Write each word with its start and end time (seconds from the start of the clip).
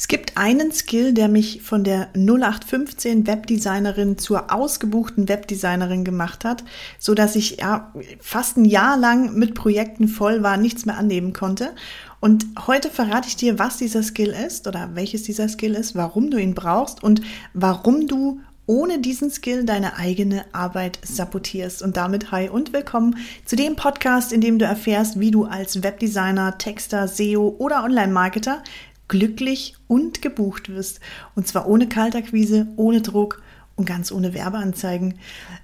Es 0.00 0.08
gibt 0.08 0.38
einen 0.38 0.72
Skill, 0.72 1.12
der 1.12 1.28
mich 1.28 1.60
von 1.60 1.84
der 1.84 2.08
0815 2.14 3.26
Webdesignerin 3.26 4.16
zur 4.16 4.50
ausgebuchten 4.50 5.28
Webdesignerin 5.28 6.04
gemacht 6.04 6.42
hat, 6.42 6.64
so 6.98 7.12
dass 7.12 7.36
ich 7.36 7.58
ja 7.60 7.92
fast 8.18 8.56
ein 8.56 8.64
Jahr 8.64 8.96
lang 8.96 9.34
mit 9.34 9.54
Projekten 9.54 10.08
voll 10.08 10.42
war, 10.42 10.56
nichts 10.56 10.86
mehr 10.86 10.96
annehmen 10.96 11.34
konnte. 11.34 11.74
Und 12.18 12.46
heute 12.66 12.88
verrate 12.88 13.28
ich 13.28 13.36
dir, 13.36 13.58
was 13.58 13.76
dieser 13.76 14.02
Skill 14.02 14.34
ist 14.46 14.66
oder 14.66 14.88
welches 14.94 15.24
dieser 15.24 15.50
Skill 15.50 15.74
ist, 15.74 15.94
warum 15.94 16.30
du 16.30 16.38
ihn 16.38 16.54
brauchst 16.54 17.04
und 17.04 17.20
warum 17.52 18.08
du 18.08 18.40
ohne 18.70 19.00
diesen 19.00 19.30
Skill 19.30 19.64
deine 19.64 19.96
eigene 19.96 20.44
Arbeit 20.52 21.00
sabotierst. 21.02 21.82
Und 21.82 21.96
damit 21.96 22.30
hi 22.30 22.48
und 22.48 22.72
willkommen 22.72 23.16
zu 23.44 23.56
dem 23.56 23.74
Podcast, 23.74 24.32
in 24.32 24.40
dem 24.40 24.60
du 24.60 24.64
erfährst, 24.64 25.18
wie 25.18 25.32
du 25.32 25.44
als 25.44 25.82
Webdesigner, 25.82 26.56
Texter, 26.56 27.08
SEO 27.08 27.56
oder 27.58 27.82
Online-Marketer 27.82 28.62
glücklich 29.10 29.74
und 29.88 30.22
gebucht 30.22 30.70
wirst. 30.70 31.00
Und 31.34 31.46
zwar 31.46 31.68
ohne 31.68 31.88
Kaltakquise, 31.88 32.68
ohne 32.76 33.02
Druck 33.02 33.42
und 33.76 33.84
ganz 33.84 34.12
ohne 34.12 34.32
Werbeanzeigen. 34.32 35.14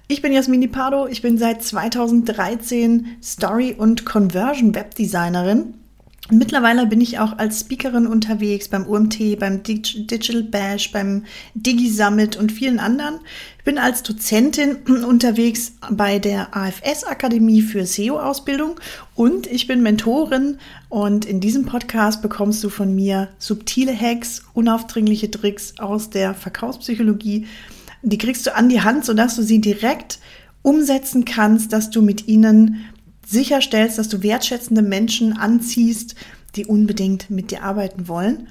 Ich 0.07 0.21
bin 0.21 0.33
Jasmini 0.33 0.67
Pardo, 0.67 1.07
ich 1.07 1.21
bin 1.21 1.37
seit 1.37 1.63
2013 1.63 3.17
Story- 3.23 3.73
und 3.75 4.05
Conversion-Webdesignerin 4.05 5.73
Mittlerweile 6.29 6.85
bin 6.87 6.99
ich 6.99 7.19
auch 7.19 7.37
als 7.37 7.61
Speakerin 7.61 8.05
unterwegs 8.05 8.67
beim 8.67 8.85
UMT, 8.85 9.39
beim 9.39 9.63
Digital 9.63 10.43
Bash, 10.43 10.91
beim 10.91 11.23
Digi 11.53 11.89
Summit 11.89 12.35
und 12.35 12.51
vielen 12.51 12.79
anderen. 12.79 13.19
Ich 13.59 13.63
bin 13.63 13.77
als 13.77 14.03
Dozentin 14.03 14.75
unterwegs 15.07 15.73
bei 15.89 16.19
der 16.19 16.53
AFS 16.53 17.05
Akademie 17.05 17.61
für 17.61 17.85
SEO-Ausbildung 17.85 18.77
und 19.15 19.47
ich 19.47 19.67
bin 19.67 19.81
Mentorin 19.81 20.57
und 20.89 21.23
in 21.23 21.39
diesem 21.39 21.65
Podcast 21.65 22.21
bekommst 22.21 22.61
du 22.61 22.69
von 22.69 22.93
mir 22.93 23.29
subtile 23.37 23.97
Hacks, 23.97 24.43
unaufdringliche 24.53 25.31
Tricks 25.31 25.75
aus 25.79 26.09
der 26.09 26.33
Verkaufspsychologie. 26.33 27.47
Die 28.01 28.17
kriegst 28.17 28.45
du 28.45 28.53
an 28.53 28.67
die 28.67 28.81
Hand, 28.81 29.05
sodass 29.05 29.37
du 29.37 29.43
sie 29.43 29.61
direkt 29.61 30.19
umsetzen 30.61 31.23
kannst, 31.23 31.71
dass 31.71 31.89
du 31.89 32.01
mit 32.01 32.27
ihnen 32.27 32.85
sicherstellst, 33.27 33.97
dass 33.97 34.09
du 34.09 34.23
wertschätzende 34.23 34.81
Menschen 34.81 35.37
anziehst, 35.37 36.15
die 36.55 36.65
unbedingt 36.65 37.29
mit 37.29 37.51
dir 37.51 37.63
arbeiten 37.63 38.07
wollen. 38.07 38.47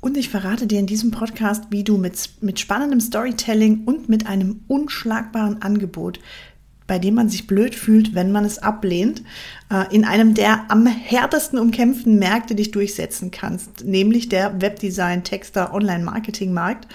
Und 0.00 0.16
ich 0.16 0.28
verrate 0.28 0.66
dir 0.66 0.78
in 0.78 0.86
diesem 0.86 1.10
Podcast, 1.10 1.64
wie 1.70 1.84
du 1.84 1.96
mit, 1.96 2.30
mit 2.40 2.60
spannendem 2.60 3.00
Storytelling 3.00 3.84
und 3.84 4.08
mit 4.08 4.26
einem 4.26 4.60
unschlagbaren 4.68 5.62
Angebot, 5.62 6.20
bei 6.86 6.98
dem 6.98 7.14
man 7.14 7.28
sich 7.28 7.46
blöd 7.46 7.74
fühlt, 7.74 8.14
wenn 8.14 8.30
man 8.30 8.44
es 8.44 8.58
ablehnt, 8.58 9.22
äh, 9.72 9.92
in 9.94 10.04
einem 10.04 10.34
der 10.34 10.70
am 10.70 10.86
härtesten 10.86 11.58
umkämpften 11.58 12.18
Märkte 12.18 12.54
dich 12.54 12.70
durchsetzen 12.70 13.30
kannst, 13.30 13.84
nämlich 13.84 14.28
der 14.28 14.60
Webdesign, 14.60 15.24
Texter, 15.24 15.72
Online-Marketing-Markt. 15.72 16.86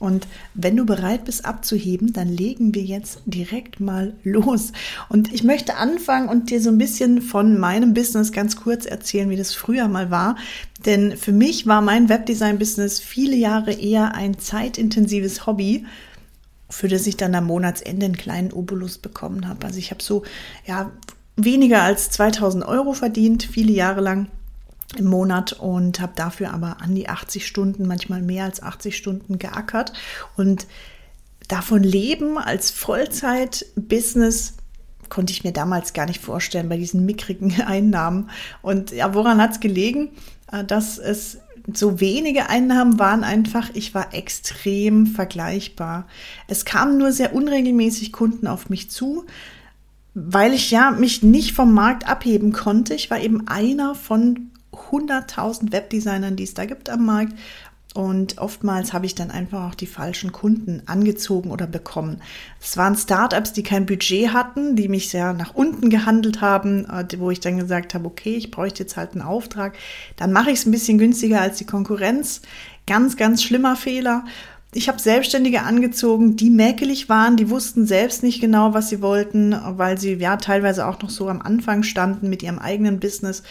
Und 0.00 0.26
wenn 0.54 0.76
du 0.76 0.86
bereit 0.86 1.26
bist 1.26 1.44
abzuheben, 1.44 2.14
dann 2.14 2.28
legen 2.28 2.74
wir 2.74 2.82
jetzt 2.82 3.20
direkt 3.26 3.80
mal 3.80 4.14
los. 4.24 4.72
Und 5.10 5.32
ich 5.32 5.44
möchte 5.44 5.76
anfangen 5.76 6.28
und 6.28 6.50
dir 6.50 6.60
so 6.62 6.70
ein 6.70 6.78
bisschen 6.78 7.20
von 7.20 7.58
meinem 7.58 7.92
Business 7.92 8.32
ganz 8.32 8.56
kurz 8.56 8.86
erzählen, 8.86 9.28
wie 9.28 9.36
das 9.36 9.52
früher 9.52 9.88
mal 9.88 10.10
war. 10.10 10.36
Denn 10.86 11.18
für 11.18 11.32
mich 11.32 11.66
war 11.66 11.82
mein 11.82 12.08
Webdesign-Business 12.08 12.98
viele 12.98 13.36
Jahre 13.36 13.74
eher 13.74 14.14
ein 14.14 14.38
zeitintensives 14.38 15.46
Hobby, 15.46 15.84
für 16.70 16.88
das 16.88 17.06
ich 17.06 17.18
dann 17.18 17.34
am 17.34 17.46
Monatsende 17.46 18.06
einen 18.06 18.16
kleinen 18.16 18.52
Obolus 18.52 18.96
bekommen 18.96 19.46
habe. 19.46 19.66
Also 19.66 19.78
ich 19.78 19.90
habe 19.90 20.02
so, 20.02 20.22
ja, 20.66 20.90
weniger 21.36 21.82
als 21.82 22.10
2000 22.10 22.64
Euro 22.64 22.94
verdient, 22.94 23.42
viele 23.42 23.72
Jahre 23.72 24.00
lang 24.00 24.28
im 24.96 25.06
Monat 25.06 25.52
und 25.52 26.00
habe 26.00 26.12
dafür 26.16 26.52
aber 26.52 26.78
an 26.80 26.94
die 26.94 27.08
80 27.08 27.46
Stunden, 27.46 27.86
manchmal 27.86 28.22
mehr 28.22 28.44
als 28.44 28.62
80 28.62 28.96
Stunden 28.96 29.38
geackert 29.38 29.92
und 30.36 30.66
davon 31.48 31.82
leben 31.82 32.38
als 32.38 32.70
Vollzeit-Business 32.70 34.54
konnte 35.08 35.32
ich 35.32 35.44
mir 35.44 35.52
damals 35.52 35.92
gar 35.92 36.06
nicht 36.06 36.20
vorstellen 36.20 36.68
bei 36.68 36.76
diesen 36.76 37.04
mickrigen 37.04 37.60
Einnahmen. 37.66 38.30
Und 38.62 38.92
ja, 38.92 39.12
woran 39.12 39.42
hat 39.42 39.52
es 39.52 39.60
gelegen? 39.60 40.10
Äh, 40.50 40.64
dass 40.64 40.98
es 40.98 41.38
so 41.74 42.00
wenige 42.00 42.48
Einnahmen 42.48 42.98
waren 42.98 43.22
einfach, 43.22 43.70
ich 43.74 43.94
war 43.94 44.14
extrem 44.14 45.06
vergleichbar. 45.06 46.06
Es 46.48 46.64
kamen 46.64 46.96
nur 46.96 47.12
sehr 47.12 47.34
unregelmäßig 47.34 48.12
Kunden 48.12 48.46
auf 48.46 48.70
mich 48.70 48.90
zu, 48.90 49.26
weil 50.14 50.54
ich 50.54 50.70
ja 50.70 50.90
mich 50.90 51.22
nicht 51.22 51.52
vom 51.52 51.74
Markt 51.74 52.08
abheben 52.08 52.52
konnte. 52.52 52.94
Ich 52.94 53.10
war 53.10 53.20
eben 53.20 53.46
einer 53.46 53.94
von 53.94 54.50
100.000 54.90 55.72
Webdesignern, 55.72 56.36
die 56.36 56.44
es 56.44 56.54
da 56.54 56.64
gibt 56.64 56.90
am 56.90 57.04
Markt. 57.04 57.34
Und 57.92 58.38
oftmals 58.38 58.92
habe 58.92 59.06
ich 59.06 59.16
dann 59.16 59.32
einfach 59.32 59.68
auch 59.68 59.74
die 59.74 59.86
falschen 59.86 60.30
Kunden 60.30 60.82
angezogen 60.86 61.50
oder 61.50 61.66
bekommen. 61.66 62.22
Es 62.60 62.76
waren 62.76 62.94
Startups, 62.94 63.52
die 63.52 63.64
kein 63.64 63.84
Budget 63.84 64.32
hatten, 64.32 64.76
die 64.76 64.86
mich 64.86 65.08
sehr 65.10 65.32
nach 65.32 65.56
unten 65.56 65.90
gehandelt 65.90 66.40
haben, 66.40 66.84
äh, 66.84 67.04
wo 67.18 67.32
ich 67.32 67.40
dann 67.40 67.58
gesagt 67.58 67.94
habe, 67.94 68.06
okay, 68.06 68.36
ich 68.36 68.52
bräuchte 68.52 68.84
jetzt 68.84 68.96
halt 68.96 69.12
einen 69.12 69.22
Auftrag. 69.22 69.76
Dann 70.16 70.30
mache 70.30 70.52
ich 70.52 70.60
es 70.60 70.66
ein 70.66 70.70
bisschen 70.70 70.98
günstiger 70.98 71.40
als 71.40 71.58
die 71.58 71.66
Konkurrenz. 71.66 72.42
Ganz, 72.86 73.16
ganz 73.16 73.42
schlimmer 73.42 73.74
Fehler 73.74 74.24
ich 74.72 74.88
habe 74.88 75.00
Selbstständige 75.00 75.62
angezogen, 75.62 76.36
die 76.36 76.50
mäkelig 76.50 77.08
waren, 77.08 77.36
die 77.36 77.50
wussten 77.50 77.86
selbst 77.86 78.22
nicht 78.22 78.40
genau, 78.40 78.72
was 78.72 78.88
sie 78.88 79.02
wollten, 79.02 79.56
weil 79.76 79.98
sie 79.98 80.14
ja 80.14 80.36
teilweise 80.36 80.86
auch 80.86 81.02
noch 81.02 81.10
so 81.10 81.28
am 81.28 81.42
Anfang 81.42 81.82
standen 81.82 82.28
mit 82.28 82.44
ihrem 82.44 82.60
eigenen 82.60 83.00
Business, 83.00 83.42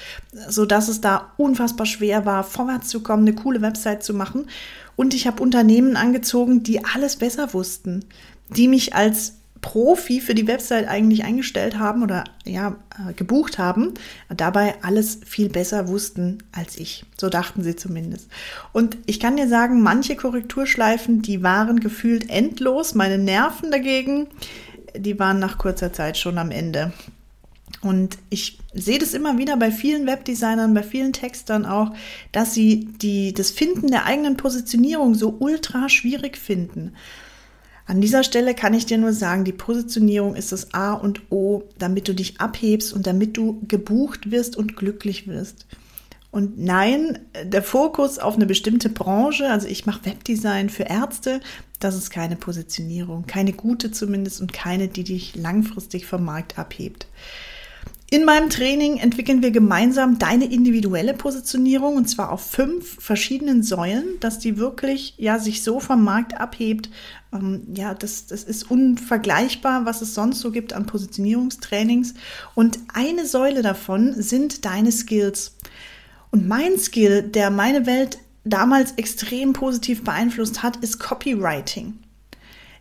so 0.47 0.65
dass 0.65 0.87
es 0.87 1.01
da 1.01 1.33
unfassbar 1.35 1.85
schwer 1.85 2.25
war, 2.25 2.45
vorwärts 2.45 2.87
zu 2.87 3.01
kommen, 3.01 3.27
eine 3.27 3.35
coole 3.35 3.61
Website 3.61 4.01
zu 4.01 4.13
machen. 4.13 4.47
Und 4.95 5.13
ich 5.13 5.27
habe 5.27 5.43
Unternehmen 5.43 5.97
angezogen, 5.97 6.63
die 6.63 6.85
alles 6.85 7.17
besser 7.17 7.53
wussten, 7.53 8.05
die 8.49 8.69
mich 8.69 8.95
als 8.95 9.38
Profi 9.61 10.21
für 10.21 10.35
die 10.35 10.47
Website 10.47 10.87
eigentlich 10.87 11.23
eingestellt 11.23 11.77
haben 11.77 12.03
oder 12.03 12.23
ja, 12.45 12.77
äh, 12.97 13.13
gebucht 13.13 13.57
haben, 13.57 13.93
dabei 14.29 14.75
alles 14.81 15.19
viel 15.25 15.49
besser 15.49 15.87
wussten 15.87 16.39
als 16.51 16.77
ich. 16.77 17.05
So 17.17 17.29
dachten 17.29 17.63
sie 17.63 17.75
zumindest. 17.75 18.29
Und 18.71 18.97
ich 19.05 19.19
kann 19.19 19.37
dir 19.37 19.47
sagen, 19.47 19.81
manche 19.81 20.15
Korrekturschleifen, 20.15 21.21
die 21.21 21.43
waren 21.43 21.79
gefühlt 21.79 22.29
endlos. 22.29 22.95
Meine 22.95 23.17
Nerven 23.17 23.71
dagegen, 23.71 24.27
die 24.95 25.19
waren 25.19 25.39
nach 25.39 25.57
kurzer 25.57 25.91
Zeit 25.93 26.17
schon 26.17 26.37
am 26.37 26.51
Ende. 26.51 26.93
Und 27.81 28.17
ich 28.29 28.59
sehe 28.73 28.99
das 28.99 29.13
immer 29.13 29.37
wieder 29.37 29.55
bei 29.55 29.71
vielen 29.71 30.05
Webdesignern, 30.05 30.73
bei 30.73 30.83
vielen 30.83 31.13
Textern 31.13 31.65
auch, 31.65 31.93
dass 32.31 32.53
sie 32.53 32.89
die, 33.01 33.33
das 33.33 33.51
Finden 33.51 33.87
der 33.87 34.05
eigenen 34.05 34.37
Positionierung 34.37 35.15
so 35.15 35.35
ultra 35.39 35.87
schwierig 35.87 36.37
finden. 36.37 36.93
An 37.89 38.01
dieser 38.01 38.23
Stelle 38.23 38.53
kann 38.53 38.75
ich 38.75 38.85
dir 38.85 38.99
nur 38.99 39.13
sagen, 39.13 39.45
die 39.45 39.51
Positionierung 39.51 40.35
ist 40.35 40.51
das 40.51 40.75
A 40.75 40.93
und 40.93 41.31
O, 41.31 41.63
damit 41.79 42.07
du 42.07 42.13
dich 42.13 42.39
abhebst 42.39 42.93
und 42.93 43.07
damit 43.07 43.35
du 43.35 43.63
gebucht 43.67 44.29
wirst 44.29 44.55
und 44.55 44.75
glücklich 44.75 45.27
wirst. 45.27 45.65
Und 46.29 46.59
nein, 46.59 47.17
der 47.43 47.63
Fokus 47.63 48.19
auf 48.19 48.35
eine 48.35 48.45
bestimmte 48.45 48.89
Branche, 48.89 49.49
also 49.49 49.67
ich 49.67 49.87
mache 49.87 50.05
Webdesign 50.05 50.69
für 50.69 50.83
Ärzte, 50.83 51.39
das 51.79 51.95
ist 51.95 52.11
keine 52.11 52.35
Positionierung, 52.35 53.25
keine 53.25 53.53
gute 53.53 53.89
zumindest 53.89 54.39
und 54.39 54.53
keine, 54.53 54.87
die 54.87 55.03
dich 55.03 55.35
langfristig 55.35 56.05
vom 56.05 56.23
Markt 56.23 56.59
abhebt. 56.59 57.07
In 58.11 58.25
meinem 58.25 58.49
Training 58.49 58.97
entwickeln 58.97 59.43
wir 59.43 59.51
gemeinsam 59.51 60.17
deine 60.17 60.45
individuelle 60.45 61.13
Positionierung 61.13 61.95
und 61.95 62.09
zwar 62.09 62.31
auf 62.31 62.41
fünf 62.41 62.99
verschiedenen 62.99 63.61
Säulen, 63.61 64.19
dass 64.19 64.39
die 64.39 64.57
wirklich 64.57 65.13
ja 65.17 65.37
sich 65.37 65.61
so 65.61 65.79
vom 65.79 66.03
Markt 66.03 66.35
abhebt. 66.39 66.89
Ähm, 67.31 67.67
ja, 67.75 67.93
das, 67.93 68.25
das 68.25 68.43
ist 68.43 68.71
unvergleichbar, 68.71 69.85
was 69.85 70.01
es 70.01 70.15
sonst 70.15 70.39
so 70.39 70.49
gibt 70.49 70.73
an 70.73 70.87
Positionierungstrainings. 70.87 72.15
Und 72.55 72.79
eine 72.91 73.27
Säule 73.27 73.61
davon 73.61 74.19
sind 74.19 74.65
deine 74.65 74.91
Skills. 74.91 75.55
Und 76.31 76.47
mein 76.47 76.79
Skill, 76.79 77.21
der 77.21 77.51
meine 77.51 77.85
Welt 77.85 78.17
damals 78.43 78.93
extrem 78.93 79.53
positiv 79.53 80.03
beeinflusst 80.03 80.63
hat, 80.63 80.77
ist 80.77 80.97
Copywriting. 80.97 81.93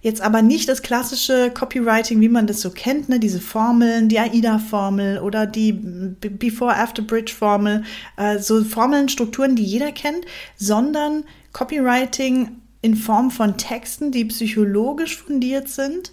Jetzt 0.00 0.20
aber 0.20 0.42
nicht 0.42 0.68
das 0.68 0.82
klassische 0.82 1.50
Copywriting, 1.50 2.20
wie 2.20 2.28
man 2.28 2.46
das 2.46 2.60
so 2.60 2.70
kennt, 2.70 3.08
ne? 3.08 3.18
diese 3.18 3.40
Formeln, 3.40 4.08
die 4.08 4.18
AIDA-Formel 4.18 5.18
oder 5.18 5.46
die 5.46 5.72
Before-After-Bridge-Formel, 5.72 7.82
äh, 8.16 8.38
so 8.38 8.62
Formeln, 8.62 9.08
Strukturen, 9.08 9.56
die 9.56 9.64
jeder 9.64 9.90
kennt, 9.90 10.24
sondern 10.56 11.24
Copywriting 11.52 12.50
in 12.80 12.94
Form 12.94 13.30
von 13.30 13.56
Texten, 13.56 14.12
die 14.12 14.24
psychologisch 14.26 15.16
fundiert 15.16 15.68
sind, 15.68 16.12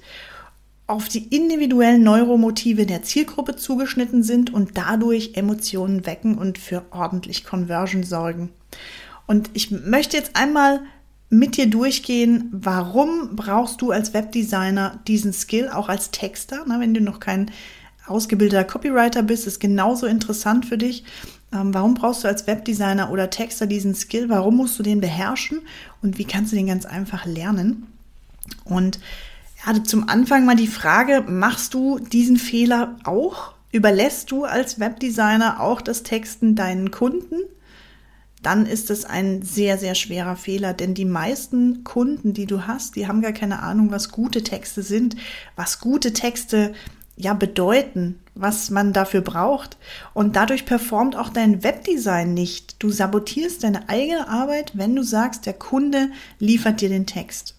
auf 0.87 1.07
die 1.07 1.35
individuellen 1.35 2.03
Neuromotive 2.03 2.85
der 2.85 3.03
Zielgruppe 3.03 3.55
zugeschnitten 3.55 4.23
sind 4.23 4.53
und 4.53 4.77
dadurch 4.77 5.31
Emotionen 5.35 6.05
wecken 6.05 6.37
und 6.37 6.57
für 6.57 6.85
ordentlich 6.91 7.43
Conversion 7.43 8.03
sorgen. 8.03 8.51
Und 9.27 9.49
ich 9.53 9.71
möchte 9.71 10.17
jetzt 10.17 10.35
einmal 10.35 10.81
mit 11.29 11.57
dir 11.57 11.67
durchgehen, 11.67 12.49
warum 12.51 13.35
brauchst 13.35 13.81
du 13.81 13.91
als 13.91 14.13
Webdesigner 14.13 14.99
diesen 15.07 15.33
Skill, 15.33 15.69
auch 15.69 15.89
als 15.89 16.11
Texter, 16.11 16.65
ne, 16.65 16.79
wenn 16.79 16.93
du 16.93 17.01
noch 17.01 17.19
kein 17.19 17.51
ausgebildeter 18.07 18.63
Copywriter 18.63 19.23
bist, 19.23 19.47
ist 19.47 19.59
genauso 19.59 20.05
interessant 20.05 20.65
für 20.65 20.77
dich. 20.77 21.03
Ähm, 21.51 21.73
warum 21.73 21.95
brauchst 21.95 22.23
du 22.23 22.27
als 22.27 22.45
Webdesigner 22.47 23.11
oder 23.11 23.29
Texter 23.29 23.65
diesen 23.65 23.95
Skill? 23.95 24.29
Warum 24.29 24.57
musst 24.57 24.77
du 24.77 24.83
den 24.83 25.01
beherrschen? 25.01 25.61
Und 26.01 26.17
wie 26.17 26.25
kannst 26.25 26.51
du 26.51 26.55
den 26.55 26.67
ganz 26.67 26.85
einfach 26.85 27.25
lernen? 27.25 27.87
Und 28.63 28.99
ja, 29.65 29.83
zum 29.83 30.07
Anfang 30.07 30.45
mal 30.45 30.55
die 30.55 30.67
Frage, 30.67 31.23
machst 31.27 31.73
du 31.73 31.99
diesen 31.99 32.37
Fehler 32.37 32.97
auch? 33.03 33.53
Überlässt 33.71 34.31
du 34.31 34.45
als 34.45 34.79
Webdesigner 34.79 35.59
auch 35.59 35.81
das 35.81 36.03
Texten 36.03 36.55
deinen 36.55 36.91
Kunden? 36.91 37.35
Dann 38.45 38.67
ist 38.67 38.91
es 38.91 39.05
ein 39.05 39.41
sehr, 39.41 39.79
sehr 39.79 39.95
schwerer 39.95 40.35
Fehler, 40.35 40.75
denn 40.75 40.93
die 40.93 41.03
meisten 41.03 41.83
Kunden, 41.83 42.33
die 42.33 42.45
du 42.45 42.67
hast, 42.67 42.95
die 42.95 43.07
haben 43.07 43.23
gar 43.23 43.31
keine 43.31 43.63
Ahnung, 43.63 43.89
was 43.89 44.11
gute 44.11 44.43
Texte 44.43 44.83
sind, 44.83 45.15
was 45.55 45.79
gute 45.79 46.13
Texte 46.13 46.75
ja 47.15 47.33
bedeuten, 47.33 48.19
was 48.35 48.69
man 48.69 48.93
dafür 48.93 49.21
braucht. 49.21 49.77
Und 50.13 50.35
dadurch 50.35 50.67
performt 50.67 51.15
auch 51.15 51.29
dein 51.29 51.63
Webdesign 51.63 52.35
nicht. 52.35 52.83
Du 52.83 52.91
sabotierst 52.91 53.63
deine 53.63 53.89
eigene 53.89 54.27
Arbeit, 54.27 54.73
wenn 54.75 54.95
du 54.95 55.01
sagst, 55.01 55.47
der 55.47 55.53
Kunde 55.53 56.11
liefert 56.37 56.81
dir 56.81 56.89
den 56.89 57.07
Text. 57.07 57.55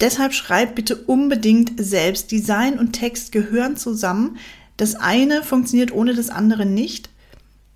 Deshalb 0.00 0.32
schreib 0.32 0.74
bitte 0.74 0.96
unbedingt 0.96 1.74
selbst. 1.76 2.32
Design 2.32 2.76
und 2.76 2.94
Text 2.94 3.30
gehören 3.30 3.76
zusammen. 3.76 4.38
Das 4.78 4.96
eine 4.96 5.44
funktioniert 5.44 5.92
ohne 5.92 6.12
das 6.12 6.28
andere 6.28 6.66
nicht. 6.66 7.11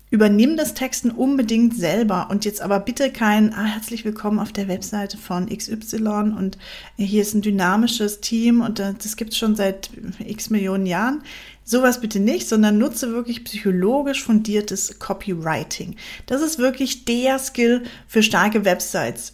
Übernimm 0.09 0.55
das 0.55 0.73
Texten 0.73 1.11
unbedingt 1.11 1.75
selber 1.75 2.29
und 2.29 2.45
jetzt 2.45 2.61
aber 2.61 2.79
bitte 2.79 3.11
kein 3.11 3.53
ah, 3.53 3.65
herzlich 3.65 4.05
willkommen 4.05 4.39
auf 4.39 4.53
der 4.53 4.69
Webseite 4.69 5.17
von 5.17 5.49
XY 5.49 6.33
und 6.37 6.57
hier 6.95 7.21
ist 7.21 7.33
ein 7.33 7.41
dynamisches 7.41 8.21
Team 8.21 8.61
und 8.61 8.79
das 8.79 9.17
gibt 9.17 9.33
es 9.33 9.37
schon 9.37 9.57
seit 9.57 9.89
x 10.19 10.49
Millionen 10.49 10.85
Jahren. 10.85 11.23
Sowas 11.65 11.99
bitte 11.99 12.21
nicht, 12.21 12.47
sondern 12.47 12.77
nutze 12.77 13.11
wirklich 13.11 13.43
psychologisch 13.43 14.23
fundiertes 14.23 14.97
Copywriting. 14.97 15.97
Das 16.25 16.41
ist 16.41 16.57
wirklich 16.57 17.03
der 17.03 17.37
Skill 17.37 17.83
für 18.07 18.23
starke 18.23 18.63
Websites. 18.63 19.33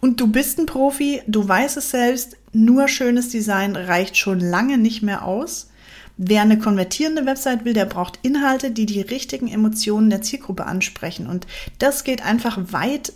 Und 0.00 0.20
du 0.20 0.28
bist 0.28 0.60
ein 0.60 0.66
Profi, 0.66 1.20
du 1.26 1.48
weißt 1.48 1.76
es 1.78 1.90
selbst, 1.90 2.36
nur 2.52 2.86
schönes 2.86 3.30
Design 3.30 3.74
reicht 3.74 4.16
schon 4.16 4.38
lange 4.38 4.78
nicht 4.78 5.02
mehr 5.02 5.24
aus. 5.24 5.68
Wer 6.16 6.42
eine 6.42 6.58
konvertierende 6.58 7.26
Website 7.26 7.64
will, 7.64 7.72
der 7.72 7.86
braucht 7.86 8.18
Inhalte, 8.22 8.70
die 8.70 8.86
die 8.86 9.00
richtigen 9.00 9.48
Emotionen 9.48 10.10
der 10.10 10.22
Zielgruppe 10.22 10.66
ansprechen. 10.66 11.26
Und 11.26 11.46
das 11.78 12.04
geht 12.04 12.24
einfach 12.24 12.58
weit 12.72 13.12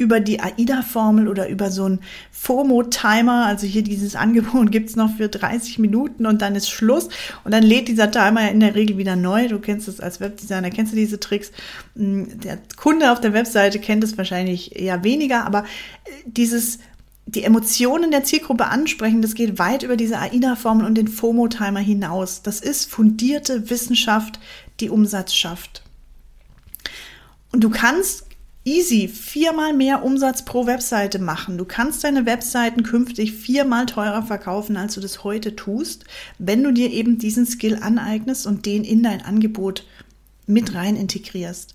über 0.00 0.18
die 0.18 0.40
AIDA-Formel 0.40 1.28
oder 1.28 1.48
über 1.48 1.70
so 1.70 1.84
einen 1.84 2.00
FOMO-Timer. 2.32 3.44
Also 3.44 3.66
hier 3.66 3.82
dieses 3.82 4.16
Angebot 4.16 4.72
gibt's 4.72 4.96
noch 4.96 5.14
für 5.14 5.28
30 5.28 5.78
Minuten 5.78 6.24
und 6.24 6.40
dann 6.40 6.56
ist 6.56 6.70
Schluss. 6.70 7.10
Und 7.44 7.52
dann 7.52 7.62
lädt 7.62 7.86
dieser 7.86 8.10
Timer 8.10 8.50
in 8.50 8.60
der 8.60 8.74
Regel 8.74 8.96
wieder 8.96 9.14
neu. 9.14 9.46
Du 9.48 9.58
kennst 9.58 9.88
es 9.88 10.00
als 10.00 10.18
Webdesigner, 10.18 10.70
kennst 10.70 10.92
du 10.92 10.96
diese 10.96 11.20
Tricks. 11.20 11.52
Hm, 11.96 12.40
der 12.40 12.58
Kunde 12.76 13.12
auf 13.12 13.20
der 13.20 13.34
Webseite 13.34 13.78
kennt 13.78 14.02
es 14.02 14.16
wahrscheinlich 14.16 14.74
eher 14.74 15.04
weniger, 15.04 15.44
aber 15.44 15.64
äh, 16.04 16.10
dieses 16.24 16.78
die 17.34 17.44
Emotionen 17.44 18.10
der 18.10 18.24
Zielgruppe 18.24 18.66
ansprechen, 18.66 19.22
das 19.22 19.34
geht 19.34 19.58
weit 19.58 19.82
über 19.82 19.96
diese 19.96 20.18
AIDA-Formel 20.18 20.84
und 20.84 20.96
den 20.96 21.08
FOMO-Timer 21.08 21.80
hinaus. 21.80 22.42
Das 22.42 22.60
ist 22.60 22.90
fundierte 22.90 23.70
Wissenschaft, 23.70 24.40
die 24.80 24.90
Umsatz 24.90 25.34
schafft. 25.34 25.82
Und 27.52 27.62
du 27.62 27.70
kannst 27.70 28.26
easy 28.64 29.08
viermal 29.08 29.72
mehr 29.72 30.04
Umsatz 30.04 30.44
pro 30.44 30.66
Webseite 30.66 31.18
machen. 31.18 31.56
Du 31.56 31.64
kannst 31.64 32.04
deine 32.04 32.26
Webseiten 32.26 32.82
künftig 32.82 33.32
viermal 33.32 33.86
teurer 33.86 34.22
verkaufen, 34.22 34.76
als 34.76 34.94
du 34.94 35.00
das 35.00 35.24
heute 35.24 35.56
tust, 35.56 36.04
wenn 36.38 36.62
du 36.62 36.72
dir 36.72 36.90
eben 36.90 37.18
diesen 37.18 37.46
Skill 37.46 37.78
aneignest 37.80 38.46
und 38.46 38.66
den 38.66 38.84
in 38.84 39.02
dein 39.02 39.22
Angebot 39.22 39.86
mit 40.46 40.74
rein 40.74 40.96
integrierst. 40.96 41.74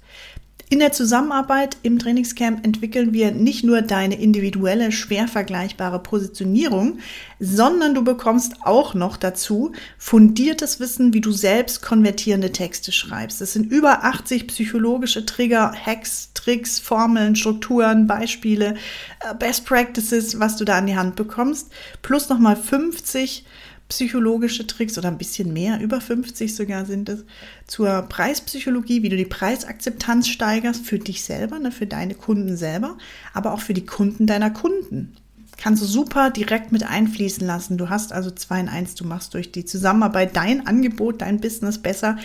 In 0.68 0.80
der 0.80 0.92
Zusammenarbeit 0.92 1.78
im 1.84 2.00
Trainingscamp 2.00 2.66
entwickeln 2.66 3.14
wir 3.14 3.32
nicht 3.32 3.64
nur 3.64 3.84
deine 3.84 4.20
individuelle, 4.20 4.92
schwer 4.92 5.28
vergleichbare 5.28 6.00
Positionierung, 6.00 6.98
sondern 7.40 7.94
du 7.94 8.04
bekommst 8.04 8.56
auch 8.64 8.96
noch 8.96 9.16
dazu 9.16 9.74
fundiertes 10.00 10.80
Wissen, 10.80 11.14
wie 11.14 11.22
du 11.22 11.32
selbst 11.32 11.84
konvertierende 11.84 12.52
Texte 12.52 12.92
schreibst. 12.92 13.42
Es 13.42 13.54
sind 13.54 13.72
über 13.72 14.06
80 14.06 14.48
psychologische 14.48 15.24
Trigger, 15.24 15.72
Hacks, 15.72 16.32
Tricks, 16.34 16.80
Formeln, 16.80 17.36
Strukturen, 17.36 18.08
Beispiele, 18.08 18.74
äh, 19.20 19.36
Best 19.38 19.66
Practices, 19.66 20.40
was 20.40 20.58
du 20.58 20.66
da 20.66 20.80
an 20.80 20.88
die 20.88 20.96
Hand 20.96 21.16
bekommst, 21.16 21.72
plus 22.02 22.28
nochmal 22.30 22.56
50 22.56 23.46
psychologische 23.90 24.66
Tricks 24.66 24.98
oder 24.98 25.10
ein 25.10 25.18
bisschen 25.18 25.54
mehr, 25.54 25.80
über 25.80 26.02
50 26.02 26.56
sogar 26.56 26.86
sind 26.86 27.10
es, 27.10 27.24
zur 27.68 28.02
Preispsychologie, 28.04 29.04
wie 29.04 29.10
du 29.10 29.18
die 29.18 29.26
Preisakzeptanz 29.26 30.28
steigerst 30.28 30.86
für 30.86 31.00
dich 31.00 31.24
selber, 31.24 31.60
ne, 31.60 31.72
für 31.72 31.86
deine 31.86 32.16
Kunden 32.16 32.58
selber, 32.58 32.98
aber 33.34 33.54
auch 33.54 33.62
für 33.62 33.74
die 33.74 33.86
Kunden 33.86 34.26
deiner 34.26 34.50
Kunden. 34.50 35.16
Kannst 35.58 35.82
du 35.82 35.88
super 35.88 36.32
direkt 36.32 36.72
mit 36.72 36.84
einfließen 36.84 37.46
lassen. 37.46 37.78
Du 37.78 37.90
hast 37.90 38.12
also 38.12 38.30
zwei 38.30 38.60
in 38.60 38.68
eins. 38.68 38.96
Du 38.96 39.06
machst 39.06 39.34
durch 39.34 39.52
die 39.52 39.64
Zusammenarbeit 39.64 40.36
dein 40.36 40.68
Angebot, 40.68 41.22
dein 41.22 41.40
Business 41.40 41.78
besser, 41.78 42.18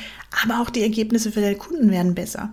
aber 0.42 0.60
auch 0.60 0.70
die 0.70 0.82
Ergebnisse 0.82 1.30
für 1.30 1.40
deine 1.40 1.56
Kunden 1.56 1.90
werden 1.90 2.14
besser. 2.14 2.52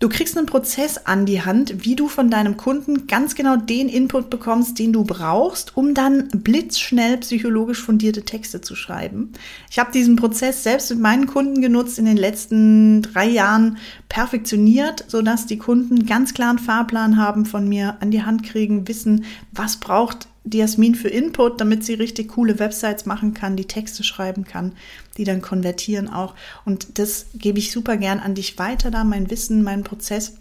Du 0.00 0.08
kriegst 0.08 0.38
einen 0.38 0.46
Prozess 0.46 0.96
an 0.96 1.26
die 1.26 1.42
Hand, 1.42 1.84
wie 1.84 1.96
du 1.96 2.06
von 2.06 2.30
deinem 2.30 2.56
Kunden 2.56 3.08
ganz 3.08 3.34
genau 3.34 3.56
den 3.56 3.88
Input 3.88 4.30
bekommst, 4.30 4.78
den 4.78 4.92
du 4.92 5.02
brauchst, 5.02 5.76
um 5.76 5.92
dann 5.92 6.28
blitzschnell 6.28 7.16
psychologisch 7.18 7.82
fundierte 7.82 8.22
Texte 8.22 8.60
zu 8.60 8.76
schreiben. 8.76 9.32
Ich 9.68 9.80
habe 9.80 9.90
diesen 9.90 10.14
Prozess 10.14 10.62
selbst 10.62 10.90
mit 10.90 11.00
meinen 11.00 11.26
Kunden 11.26 11.60
genutzt 11.60 11.98
in 11.98 12.04
den 12.04 12.16
letzten 12.16 13.02
drei 13.02 13.26
Jahren 13.26 13.78
perfektioniert, 14.08 15.04
sodass 15.08 15.46
die 15.46 15.58
Kunden 15.58 16.06
ganz 16.06 16.32
klaren 16.32 16.60
Fahrplan 16.60 17.16
haben 17.16 17.44
von 17.44 17.68
mir 17.68 17.96
an 17.98 18.12
die 18.12 18.22
Hand 18.22 18.44
kriegen, 18.44 18.86
wissen, 18.86 19.24
was 19.50 19.78
braucht 19.78 20.28
die 20.50 20.58
Jasmin 20.58 20.94
für 20.94 21.08
Input, 21.08 21.60
damit 21.60 21.84
sie 21.84 21.94
richtig 21.94 22.28
coole 22.28 22.58
Websites 22.58 23.06
machen 23.06 23.34
kann, 23.34 23.56
die 23.56 23.66
Texte 23.66 24.02
schreiben 24.02 24.44
kann, 24.44 24.72
die 25.16 25.24
dann 25.24 25.42
konvertieren 25.42 26.08
auch. 26.08 26.34
Und 26.64 26.98
das 26.98 27.26
gebe 27.34 27.58
ich 27.58 27.72
super 27.72 27.96
gern 27.96 28.20
an 28.20 28.34
dich 28.34 28.58
weiter 28.58 28.90
da, 28.90 29.04
mein 29.04 29.30
Wissen, 29.30 29.62
meinen 29.62 29.84
Prozess. 29.84 30.34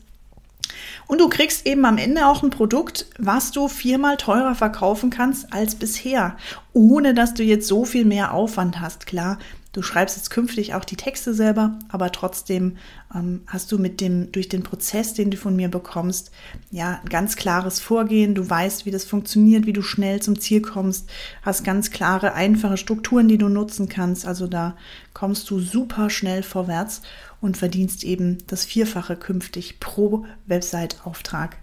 Und 1.08 1.22
du 1.22 1.30
kriegst 1.30 1.66
eben 1.66 1.86
am 1.86 1.98
Ende 1.98 2.28
auch 2.28 2.44
ein 2.44 2.50
Produkt, 2.50 3.06
was 3.18 3.52
du 3.52 3.68
viermal 3.68 4.18
teurer 4.18 4.56
verkaufen 4.56 5.10
kannst 5.10 5.54
als 5.54 5.76
bisher, 5.76 6.36
ohne 6.74 7.14
dass 7.14 7.34
du 7.34 7.44
jetzt 7.44 7.68
so 7.68 7.86
viel 7.86 8.06
mehr 8.06 8.34
Aufwand 8.34 8.80
hast. 8.80 9.06
Klar, 9.06 9.40
Du 9.78 9.84
schreibst 9.84 10.18
jetzt 10.18 10.32
künftig 10.32 10.74
auch 10.74 10.84
die 10.84 10.96
Texte 10.96 11.36
selber, 11.36 11.78
aber 11.90 12.12
trotzdem 12.12 12.78
ähm, 13.14 13.42
hast 13.46 13.72
du 13.72 13.78
mit 13.78 14.02
dem, 14.02 14.32
durch 14.32 14.50
den 14.50 14.64
Prozess, 14.64 15.14
den 15.14 15.30
du 15.30 15.38
von 15.38 15.56
mir 15.56 15.70
bekommst, 15.70 16.32
ja, 16.72 17.00
ein 17.00 17.10
ganz 17.10 17.36
klares 17.36 17.80
Vorgehen. 17.80 18.34
Du 18.34 18.50
weißt, 18.50 18.88
wie 18.88 18.92
das 18.92 19.06
funktioniert, 19.06 19.68
wie 19.68 19.74
du 19.74 19.84
schnell 19.84 20.20
zum 20.20 20.40
Ziel 20.40 20.64
kommst, 20.64 21.08
hast 21.44 21.64
ganz 21.64 21.92
klare, 21.92 22.34
einfache 22.34 22.78
Strukturen, 22.78 23.28
die 23.28 23.38
du 23.38 23.50
nutzen 23.50 23.88
kannst. 23.88 24.26
Also 24.26 24.48
da 24.48 24.76
kommst 25.14 25.48
du 25.52 25.60
super 25.60 26.10
schnell 26.10 26.42
vorwärts 26.42 27.04
und 27.40 27.56
verdienst 27.56 28.04
eben 28.04 28.40
das 28.48 28.66
Vierfache 28.66 29.16
künftig 29.16 29.80
pro 29.80 30.26
Website-Auftrag. 30.48 31.56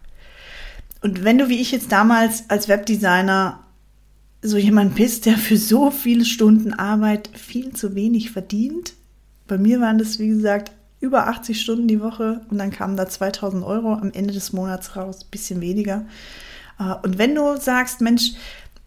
Und 1.00 1.24
wenn 1.24 1.36
du 1.36 1.48
wie 1.48 1.60
ich 1.60 1.72
jetzt 1.72 1.90
damals 1.90 2.48
als 2.48 2.68
Webdesigner 2.68 3.63
so 4.44 4.58
jemand 4.58 4.94
bist, 4.94 5.24
der 5.24 5.38
für 5.38 5.56
so 5.56 5.90
viele 5.90 6.26
Stunden 6.26 6.74
Arbeit 6.74 7.30
viel 7.32 7.72
zu 7.72 7.94
wenig 7.94 8.30
verdient. 8.30 8.92
Bei 9.48 9.56
mir 9.56 9.80
waren 9.80 9.96
das, 9.96 10.18
wie 10.18 10.28
gesagt, 10.28 10.70
über 11.00 11.28
80 11.28 11.58
Stunden 11.58 11.88
die 11.88 12.02
Woche 12.02 12.42
und 12.50 12.58
dann 12.58 12.70
kamen 12.70 12.96
da 12.96 13.08
2000 13.08 13.64
Euro 13.64 13.94
am 13.94 14.12
Ende 14.12 14.34
des 14.34 14.52
Monats 14.52 14.96
raus, 14.96 15.24
bisschen 15.24 15.62
weniger. 15.62 16.04
Äh, 16.78 16.94
und 17.02 17.16
wenn 17.16 17.34
du 17.34 17.56
sagst, 17.56 18.02
Mensch, 18.02 18.32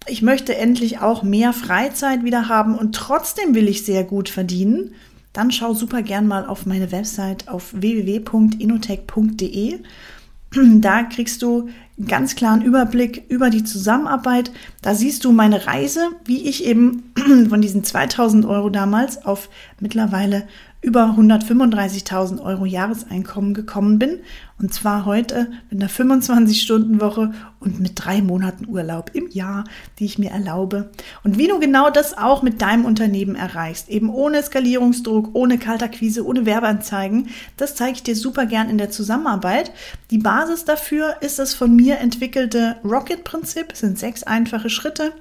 ich 0.05 0.21
möchte 0.21 0.55
endlich 0.55 0.99
auch 0.99 1.23
mehr 1.23 1.53
Freizeit 1.53 2.23
wieder 2.23 2.49
haben 2.49 2.77
und 2.77 2.93
trotzdem 2.93 3.55
will 3.55 3.67
ich 3.67 3.83
sehr 3.83 4.03
gut 4.03 4.29
verdienen, 4.29 4.91
dann 5.33 5.51
schau 5.51 5.73
super 5.73 6.03
gern 6.03 6.27
mal 6.27 6.45
auf 6.45 6.67
meine 6.67 6.91
Website 6.91 7.47
auf 7.47 7.73
www.inotech.de 7.73 9.79
Da 10.81 11.03
kriegst 11.03 11.41
du 11.41 11.69
einen 11.97 12.07
ganz 12.07 12.35
klaren 12.35 12.61
Überblick 12.61 13.23
über 13.29 13.49
die 13.49 13.63
Zusammenarbeit. 13.63 14.51
Da 14.81 14.93
siehst 14.93 15.25
du 15.25 15.31
meine 15.31 15.65
Reise, 15.65 16.09
wie 16.25 16.47
ich 16.47 16.63
eben 16.63 17.11
von 17.49 17.61
diesen 17.61 17.83
2000 17.83 18.45
Euro 18.45 18.69
damals 18.69 19.25
auf 19.25 19.49
mittlerweile 19.79 20.47
über 20.81 21.15
135.000 21.17 22.41
Euro 22.41 22.65
Jahreseinkommen 22.65 23.53
gekommen 23.53 23.97
bin. 23.97 24.19
Und 24.59 24.73
zwar 24.73 25.05
heute 25.05 25.51
mit 25.69 25.81
einer 25.81 25.89
25-Stunden-Woche 25.89 27.33
und 27.59 27.79
mit 27.79 27.93
drei 27.95 28.21
Monaten 28.21 28.67
Urlaub 28.67 29.11
im 29.13 29.27
Jahr, 29.29 29.63
die 29.99 30.05
ich 30.05 30.17
mir 30.17 30.31
erlaube. 30.31 30.91
Und 31.23 31.37
wie 31.37 31.47
du 31.47 31.59
genau 31.59 31.89
das 31.89 32.17
auch 32.17 32.41
mit 32.41 32.61
deinem 32.61 32.85
Unternehmen 32.85 33.35
erreichst, 33.35 33.89
eben 33.89 34.09
ohne 34.09 34.41
Skalierungsdruck, 34.41 35.31
ohne 35.33 35.57
Kaltakquise, 35.57 36.25
ohne 36.25 36.45
Werbeanzeigen, 36.45 37.29
das 37.57 37.75
zeige 37.75 37.93
ich 37.93 38.03
dir 38.03 38.15
super 38.15 38.45
gern 38.45 38.69
in 38.69 38.77
der 38.77 38.91
Zusammenarbeit. 38.91 39.71
Die 40.11 40.19
Basis 40.19 40.63
dafür 40.65 41.17
ist 41.21 41.39
das 41.39 41.53
von 41.53 41.75
mir 41.75 41.97
entwickelte 41.97 42.77
Rocket-Prinzip. 42.83 43.75
Sind 43.75 43.97
sechs 43.97 44.23
einfache 44.23 44.69
Schritte, 44.69 45.11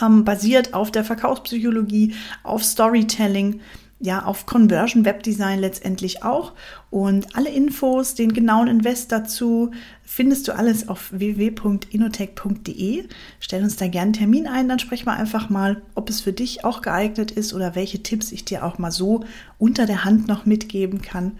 ähm, 0.00 0.24
basiert 0.24 0.74
auf 0.74 0.90
der 0.90 1.04
Verkaufspsychologie, 1.04 2.14
auf 2.42 2.64
Storytelling, 2.64 3.60
ja 4.02 4.24
auf 4.24 4.46
Conversion 4.46 5.04
Webdesign 5.04 5.60
letztendlich 5.60 6.22
auch. 6.24 6.52
Und 6.90 7.34
alle 7.36 7.48
Infos, 7.48 8.14
den 8.14 8.34
genauen 8.34 8.68
Invest 8.68 9.12
dazu, 9.12 9.70
findest 10.02 10.48
du 10.48 10.52
alles 10.52 10.88
auf 10.88 11.10
www.inotech.de. 11.12 13.04
Stell 13.40 13.62
uns 13.62 13.76
da 13.76 13.86
gerne 13.86 14.02
einen 14.02 14.12
Termin 14.12 14.46
ein, 14.46 14.68
dann 14.68 14.80
sprechen 14.80 15.06
wir 15.06 15.14
einfach 15.14 15.48
mal, 15.48 15.80
ob 15.94 16.10
es 16.10 16.20
für 16.20 16.32
dich 16.32 16.64
auch 16.64 16.82
geeignet 16.82 17.30
ist 17.30 17.54
oder 17.54 17.74
welche 17.74 18.02
Tipps 18.02 18.32
ich 18.32 18.44
dir 18.44 18.64
auch 18.64 18.78
mal 18.78 18.90
so 18.90 19.24
unter 19.58 19.86
der 19.86 20.04
Hand 20.04 20.28
noch 20.28 20.44
mitgeben 20.44 21.00
kann. 21.00 21.32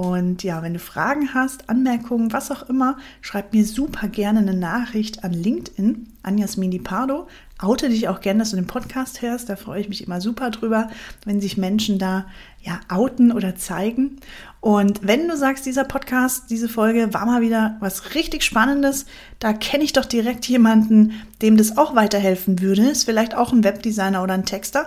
Und 0.00 0.44
ja, 0.44 0.62
wenn 0.62 0.72
du 0.72 0.78
Fragen 0.78 1.34
hast, 1.34 1.68
Anmerkungen, 1.68 2.32
was 2.32 2.50
auch 2.50 2.70
immer, 2.70 2.96
schreib 3.20 3.52
mir 3.52 3.66
super 3.66 4.08
gerne 4.08 4.38
eine 4.38 4.54
Nachricht 4.54 5.24
an 5.24 5.34
LinkedIn, 5.34 6.06
an 6.22 6.38
Jasmini 6.38 6.78
Pardo. 6.78 7.28
Oute 7.60 7.90
dich 7.90 8.08
auch 8.08 8.22
gerne, 8.22 8.38
dass 8.38 8.52
du 8.52 8.56
den 8.56 8.66
Podcast 8.66 9.20
hörst. 9.20 9.50
Da 9.50 9.56
freue 9.56 9.82
ich 9.82 9.90
mich 9.90 10.06
immer 10.06 10.22
super 10.22 10.48
drüber, 10.48 10.88
wenn 11.26 11.42
sich 11.42 11.58
Menschen 11.58 11.98
da 11.98 12.24
ja 12.62 12.80
outen 12.88 13.30
oder 13.30 13.56
zeigen. 13.56 14.16
Und 14.60 15.06
wenn 15.06 15.28
du 15.28 15.36
sagst, 15.36 15.66
dieser 15.66 15.84
Podcast, 15.84 16.44
diese 16.48 16.70
Folge 16.70 17.12
war 17.12 17.26
mal 17.26 17.42
wieder 17.42 17.76
was 17.80 18.14
richtig 18.14 18.42
Spannendes, 18.42 19.04
da 19.38 19.52
kenne 19.52 19.84
ich 19.84 19.92
doch 19.92 20.06
direkt 20.06 20.46
jemanden, 20.46 21.12
dem 21.42 21.58
das 21.58 21.76
auch 21.76 21.94
weiterhelfen 21.94 22.62
würde. 22.62 22.88
Ist 22.88 23.04
vielleicht 23.04 23.34
auch 23.34 23.52
ein 23.52 23.64
Webdesigner 23.64 24.22
oder 24.22 24.32
ein 24.32 24.46
Texter 24.46 24.86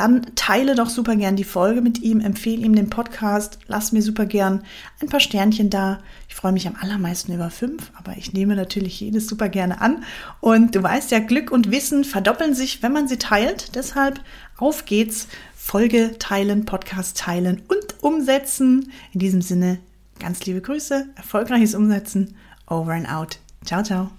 dann 0.00 0.34
teile 0.34 0.74
doch 0.74 0.88
super 0.88 1.14
gern 1.14 1.36
die 1.36 1.44
Folge 1.44 1.82
mit 1.82 2.00
ihm, 2.00 2.20
empfehle 2.20 2.64
ihm 2.64 2.74
den 2.74 2.88
Podcast, 2.88 3.58
lass 3.66 3.92
mir 3.92 4.00
super 4.00 4.24
gern 4.24 4.62
ein 5.00 5.08
paar 5.08 5.20
Sternchen 5.20 5.68
da. 5.68 5.98
Ich 6.28 6.34
freue 6.34 6.52
mich 6.52 6.66
am 6.66 6.76
allermeisten 6.80 7.34
über 7.34 7.50
fünf, 7.50 7.92
aber 7.98 8.16
ich 8.16 8.32
nehme 8.32 8.56
natürlich 8.56 8.98
jedes 8.98 9.26
super 9.26 9.50
gerne 9.50 9.80
an. 9.80 10.04
Und 10.40 10.74
du 10.74 10.82
weißt 10.82 11.10
ja, 11.10 11.18
Glück 11.18 11.50
und 11.50 11.70
Wissen 11.70 12.04
verdoppeln 12.04 12.54
sich, 12.54 12.82
wenn 12.82 12.92
man 12.92 13.08
sie 13.08 13.18
teilt. 13.18 13.74
Deshalb 13.74 14.20
auf 14.56 14.86
geht's. 14.86 15.28
Folge 15.54 16.18
teilen, 16.18 16.64
Podcast 16.64 17.18
teilen 17.18 17.62
und 17.68 18.02
umsetzen. 18.02 18.90
In 19.12 19.20
diesem 19.20 19.42
Sinne, 19.42 19.78
ganz 20.18 20.44
liebe 20.46 20.62
Grüße, 20.62 21.10
erfolgreiches 21.14 21.74
Umsetzen. 21.74 22.34
Over 22.66 22.92
and 22.92 23.08
out. 23.08 23.38
Ciao, 23.64 23.82
ciao. 23.82 24.10